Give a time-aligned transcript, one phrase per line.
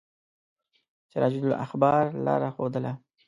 [1.11, 2.93] سراج الاخبار لاره ښودله.